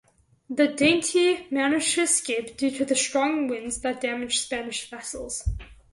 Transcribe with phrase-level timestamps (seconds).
[0.49, 5.47] The "Dainty" managed to escape due to the strong winds that damaged Spanish vessels.